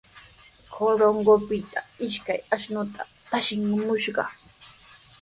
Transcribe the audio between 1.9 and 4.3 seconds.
ishkay ashnuta traachimushqa.